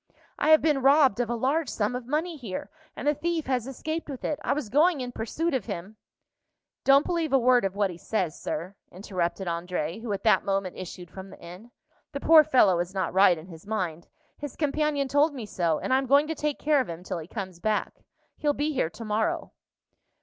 [0.39, 3.67] "I have been robbed of a large sum of money here, and the thief has
[3.67, 4.39] escaped with it.
[4.43, 5.95] I was going in pursuit of him"
[6.85, 10.75] "Don't believe a word of what he says, Sir," interrupted André, who at that moment
[10.75, 11.69] issued from the inn.
[12.13, 14.07] "The poor fellow is not right in his mind.
[14.39, 17.19] His companion told me so, and I am going to take care of him till
[17.19, 18.03] he comes back.
[18.37, 19.53] He'll be here to morrow."